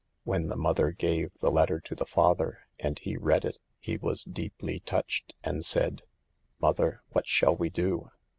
When 0.23 0.47
the 0.47 0.57
mother 0.57 0.89
gave 0.89 1.29
the 1.41 1.51
letter 1.51 1.79
to 1.81 1.93
the 1.93 2.07
father 2.07 2.63
and 2.79 2.97
he 2.97 3.17
read 3.17 3.45
it, 3.45 3.59
he 3.77 3.97
was 3.97 4.23
deeply 4.23 4.79
touched 4.79 5.35
and 5.43 5.63
said:" 5.63 6.01
Mother, 6.59 7.03
what 7.09 7.27
shall 7.27 7.55
we 7.55 7.69
do." 7.69 8.09